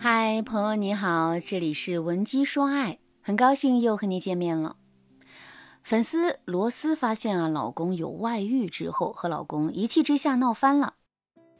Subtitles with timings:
[0.00, 4.76] 嗨，朋友你好，这里是文姬说爱，很高兴又和你见面了。
[5.82, 10.94] 粉丝罗斯发现啊，老公有外遇之后，和老公一气之下闹翻了。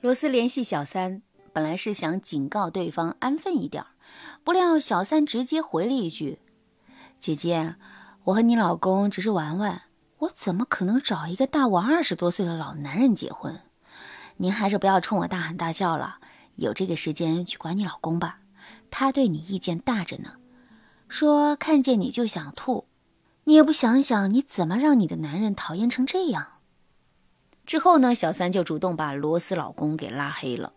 [0.00, 1.22] 罗斯联系小三，
[1.52, 3.84] 本来是想警告对方安分一点，
[4.44, 6.38] 不料小三直接回了一句
[7.18, 7.74] ：“姐姐，
[8.22, 9.82] 我和你老公只是玩玩，
[10.18, 13.60] 我怎么可能找一个大我二十多岁的老男人结婚？
[14.36, 16.18] 您还是不要冲我大喊大叫了。”
[16.58, 18.40] 有这个时间去管你老公吧，
[18.90, 20.34] 他对你意见大着呢。
[21.08, 22.86] 说看见你就想吐，
[23.44, 26.58] 你也不想想你怎么让你的男人讨厌成这样。
[27.64, 30.72] 之后呢，小三就主动把罗斯老公给拉黑了。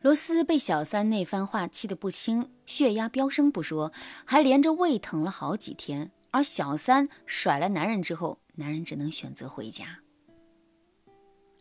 [0.00, 3.92] 罗斯被小三那番话气得不轻，血压飙升不说，
[4.24, 6.10] 还连着胃疼了好几天。
[6.30, 10.00] 而小三甩了男人之后，男人只能选择回家。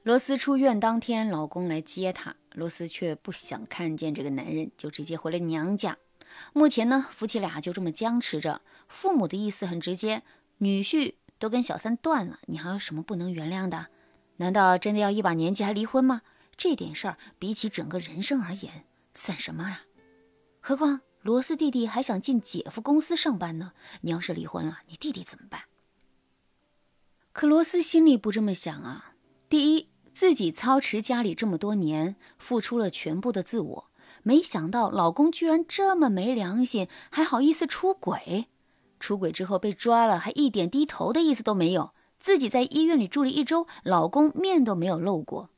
[0.08, 5.98] 罗斯出院当天，老公来接她，罗斯却不想看见这个男人，就直接回了娘家。
[6.54, 8.62] 目前呢，夫妻俩就这么僵持着。
[8.88, 10.24] 父母的意思很直接，
[10.60, 13.88] 女婿都跟小三断了，你还有什么不能原谅的？
[14.38, 16.22] 难道真的要一把年纪还离婚吗？
[16.56, 19.82] 这点事儿比起整个人生而言，算什么啊？
[20.62, 23.74] 何况罗斯弟弟还想进姐夫公司上班呢。
[24.00, 25.64] 你要是离婚了，你弟弟怎么办？
[27.34, 29.12] 可罗斯心里不这么想啊。
[29.50, 29.90] 第一。
[30.18, 33.86] 自己操持家里这么多年，付出了全部的自我，
[34.24, 38.48] 没想到老公居然这么没良心，还好意思出轨。
[39.00, 41.92] 出轨之后被抓了，还一点低头的意思都没有。
[42.20, 45.52] 自己在医院里住了一周，老公面都没有露过。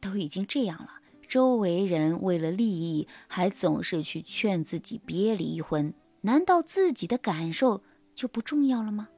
[0.00, 7.82] 都已经这样了，周围人为了利益，还总是去劝自己别离婚，难道自己的感受
[8.14, 9.08] 就不重要了吗？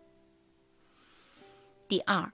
[1.86, 2.32] 第二。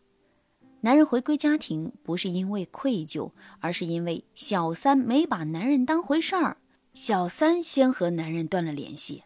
[0.81, 6.59] 男人回归家庭不是因为愧疚，而是因为小三没把男人当回事儿。
[6.95, 9.25] 小三先和男人断了联系，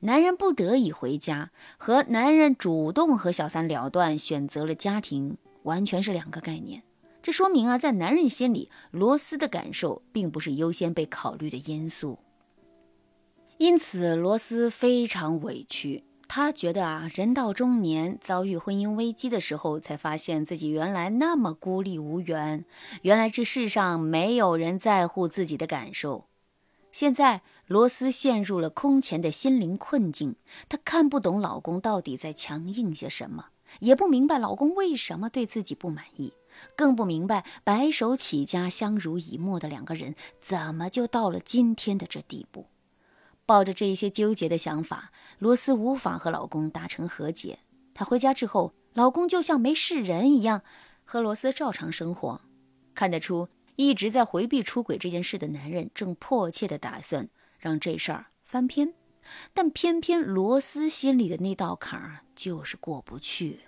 [0.00, 6.82] 男人不得已回家，和男人主动和小三了断，选择了家庭，完全是两个概念。
[7.22, 12.18] 这说明啊，在男人心里，罗斯的感受并不是优先被考虑的因素。
[13.56, 16.04] 因此，罗斯非常委屈。
[16.26, 22.64] 他觉得啊，人到中年遭遇婚姻危机的时候，才发现自己原来那么孤立无援，
[23.02, 26.26] 原来这世上没有人在乎自己的感受。
[26.90, 30.36] 现在罗斯陷入了空前的心灵困境，
[30.68, 33.46] 她看不懂老公到底在强硬些什么，
[33.80, 36.32] 也不明白老公为什么对自己不满意，
[36.76, 42.66] 更不明白白手起家、相濡以沫的两个人怎么就到了今天的这地步。
[43.46, 47.58] 抱着这一些纠结的想法，罗斯无法和老公达成和解。
[47.92, 50.62] 她回家之后，老公就像没事人一样，
[51.04, 52.40] 和罗斯照常生活。
[52.94, 57.28] 看得出，一直在回避出轨这件事的男人，正迫切的打算
[57.58, 58.94] 让这事儿翻篇。
[59.52, 63.60] 但偏偏罗斯心里的那道坎儿就是过不去。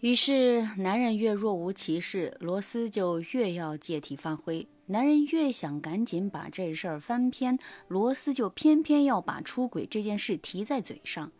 [0.00, 4.66] 于是，男人越若无其事，罗斯就越要借题发挥。
[4.90, 7.56] 男人越想赶紧把这事儿翻篇，
[7.86, 11.30] 罗斯就偏偏要把出轨这件事提在嘴上。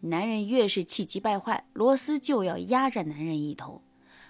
[0.00, 3.80] 男人越是气急败坏，罗斯就要压着男人一头。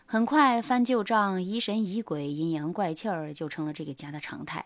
[0.07, 4.65] 很快，翻旧账、疑神疑鬼、阴阳怪气儿就成了这个家的常态。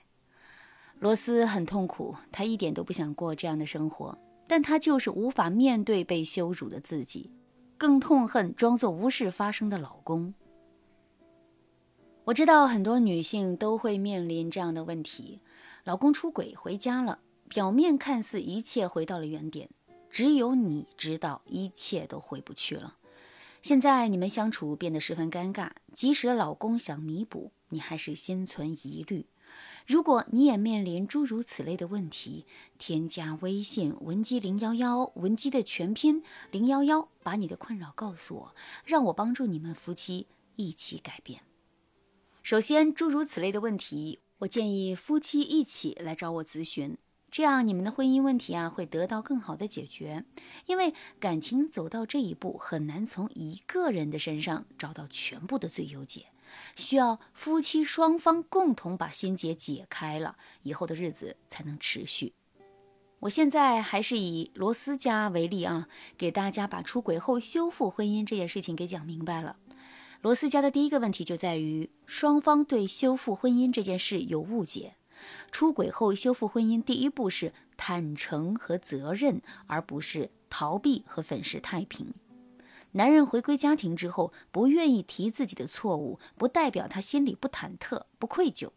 [0.99, 7.31] 罗斯很痛苦，他一点都不想过这样的生活，但他就是无法面对被羞辱的自己，
[7.79, 10.35] 更痛恨装作无事发生的老公。
[12.27, 15.39] 我知道很多女性都会面临这样的问题：
[15.85, 19.71] 老公出轨回家了，表面看似一切回到了原点，
[20.11, 22.97] 只有你知道一切都回不去了。
[23.63, 29.27] 现在你们相处变得十分尴尬，即使老公想弥补，你还是心存疑虑。
[29.87, 32.45] 如果你也面临诸如此类的问题，
[32.77, 38.55] 添加微信文姬零幺幺，文姬的全拼零幺幺，把你的困扰告诉我，
[38.85, 40.27] 让我帮助你们夫妻
[40.57, 41.43] 一起改变。
[42.47, 46.97] 首先，诸如此类的问题，我建议夫妻一起来找我咨询，
[47.29, 50.25] 这样你们的婚姻问题啊会得到更好的解决。
[50.67, 56.27] 因为感情走到这一步，很难从一个人的身上找到全部的最优解，
[56.77, 62.33] 需要夫妻双方共同把心结解开了，以后的日子才能持续。
[63.19, 69.57] 我现在还是以罗斯家为例啊，给大家把出轨后修复婚姻这件事情给讲明白了。
[70.23, 74.95] 罗斯家的第一个问题就在于双方对修复婚姻这件事有误解。
[75.51, 82.13] 出轨后修复婚姻，第一步是坦诚和责任，而不是逃避和粉饰太平。
[82.93, 88.71] 男人回归家庭之后，不愿意提自己的错误，不代表他心里不忐忑、不愧疚。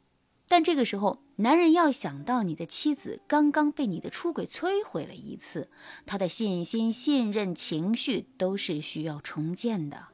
[0.47, 5.69] 但这个时候，男人要想到你的妻子刚刚被你的出轨摧毁了一次，
[6.05, 10.08] 他的信心、信任、情绪都是需要重建的。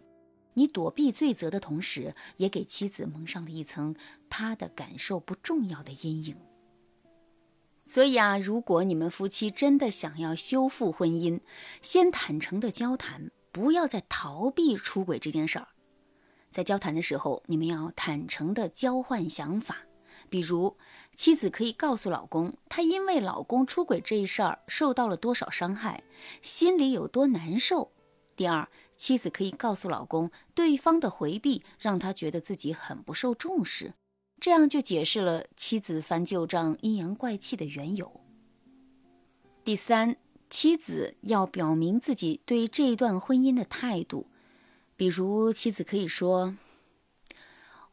[0.55, 3.95] 你躲避罪责的同时，也给妻子蒙上了一层
[4.29, 6.35] 他的感受不重要的阴影。
[7.87, 11.39] 所以啊，如果你们夫妻真的想要修复婚姻，
[11.83, 15.67] 先坦诚的交谈，不要再逃避出轨这件事儿。
[16.49, 19.77] 在交谈的时候，你们要坦诚的交换想法。
[20.27, 20.75] 比如，
[21.13, 26.03] 妻子可以告诉老公，她因为老公出轨这一事儿受到了多少伤害，
[26.41, 27.91] 心里有多难受。
[28.35, 33.93] 第二，妻子可以告诉老公，对方的回避让他觉得自己很不受重视，
[34.39, 38.21] 这样就解释了妻子翻旧账、阴阳怪气的缘由。
[39.63, 40.15] 第三，
[40.49, 44.27] 妻子要表明自己对这段婚姻的态度，
[44.95, 46.55] 比如，妻子可以说：“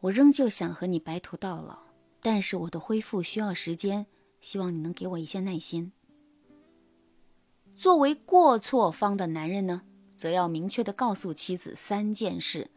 [0.01, 1.79] 我仍旧想和你白头到老。”
[2.25, 4.07] 但是我的恢复需要时间，
[4.41, 5.91] 希望你能给我一些耐心。
[7.75, 9.83] 作为过错方的男人呢，
[10.23, 12.71] 则要明确的告诉妻子三件事：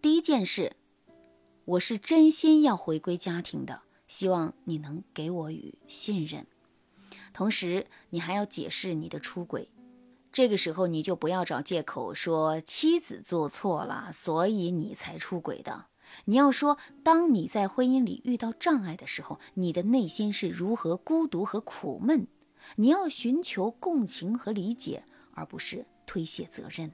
[0.00, 0.76] 第一件事，
[1.66, 6.46] 我是真心要回归家庭的，希望你能给我与信任。
[7.34, 9.68] 同时，你还要解释你的出轨，
[10.32, 15.88] 这个时候你就不要找借口说妻子做错了，所以你才出轨的。
[16.24, 22.26] 你要说，当你在婚姻里遇到障碍的时候，你的内心是如何孤独和苦闷？
[22.76, 26.92] 你要寻求共情和理解，而不是推卸责任。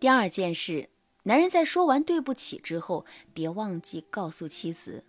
[0.00, 0.88] 第二件事，
[1.24, 5.04] 男人在说完对不起之后，别忘记告诉妻子，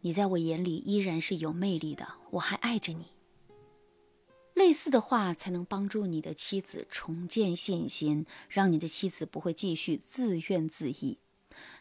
[0.00, 3.06] 你在我眼里依然是有魅力的，我还爱着你。
[4.54, 11.18] 类似的话才能帮助你的妻子重建信心，让你的妻子不会继续自怨自艾。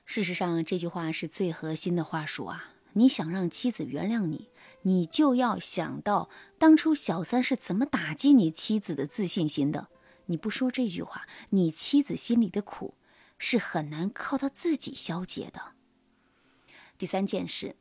[0.06, 2.74] 事实上，这句话是最核心的话术啊！
[2.94, 4.50] 你想让妻子原谅你，
[4.84, 9.88] 你就要想到当初小三是怎么打击你妻子的自信心的。
[10.28, 12.96] 你不说这句话，你妻子心里的苦
[13.38, 15.74] 是很难靠他自己消解的。
[16.98, 17.76] 第三件事，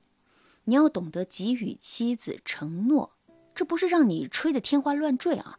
[0.64, 3.12] 你要懂得给予妻子承诺，
[3.54, 5.58] 这不是让你吹得天花乱坠啊，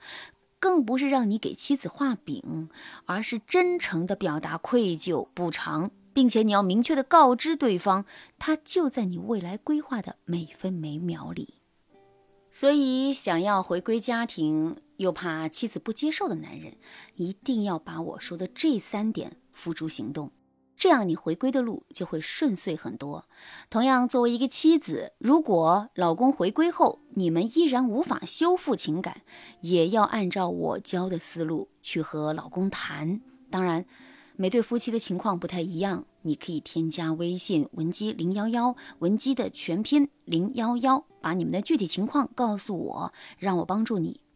[0.59, 2.69] 更不是让你给妻子画饼，
[3.05, 5.91] 而是真诚的表达愧疚、补偿。
[6.15, 8.05] 并且你要明确的告知对方，
[8.39, 11.55] 他就在你未来规划的每分每秒里。
[12.49, 16.73] 所以，想要回归家庭又怕妻子不接受的男人，
[17.15, 20.31] 一定要把我说的这三点付诸行动，
[20.77, 23.25] 这样你回归的路就会顺遂很多。
[23.69, 29.21] 同样，作为一个妻子，如果老公回归后你们依然无法修复情感，
[29.61, 33.21] 也要按照我教的思路去和老公谈。
[33.49, 33.85] 当然。
[34.37, 44.19] 每对夫妻的情况不太一样，你可以添加微信文姬零幺幺，文姬的全拼零幺幺，把你们的具体情况告诉我，让我帮助你